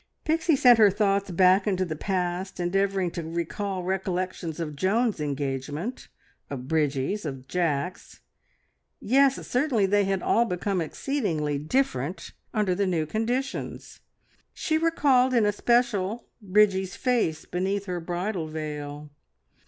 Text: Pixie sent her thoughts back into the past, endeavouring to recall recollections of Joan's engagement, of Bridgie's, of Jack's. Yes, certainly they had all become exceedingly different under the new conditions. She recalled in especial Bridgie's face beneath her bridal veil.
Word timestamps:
Pixie 0.25 0.55
sent 0.55 0.79
her 0.79 0.89
thoughts 0.89 1.29
back 1.29 1.67
into 1.67 1.85
the 1.85 1.95
past, 1.95 2.59
endeavouring 2.59 3.11
to 3.11 3.21
recall 3.21 3.83
recollections 3.83 4.59
of 4.59 4.75
Joan's 4.75 5.19
engagement, 5.19 6.07
of 6.49 6.67
Bridgie's, 6.67 7.23
of 7.23 7.47
Jack's. 7.47 8.19
Yes, 8.99 9.35
certainly 9.47 9.85
they 9.85 10.05
had 10.05 10.23
all 10.23 10.45
become 10.45 10.81
exceedingly 10.81 11.59
different 11.59 12.31
under 12.51 12.73
the 12.73 12.87
new 12.87 13.05
conditions. 13.05 13.99
She 14.55 14.79
recalled 14.79 15.35
in 15.35 15.45
especial 15.45 16.25
Bridgie's 16.41 16.95
face 16.95 17.45
beneath 17.45 17.85
her 17.85 17.99
bridal 17.99 18.47
veil. 18.47 19.11